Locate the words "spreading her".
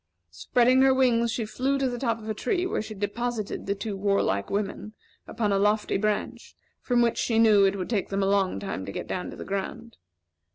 0.31-0.95